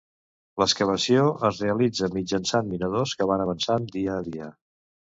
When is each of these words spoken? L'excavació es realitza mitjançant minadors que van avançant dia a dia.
L'excavació 0.61 1.27
es 1.51 1.59
realitza 1.65 2.11
mitjançant 2.17 2.73
minadors 2.73 3.17
que 3.21 3.33
van 3.35 3.47
avançant 3.49 3.91
dia 3.99 4.19
a 4.21 4.27
dia. 4.33 4.55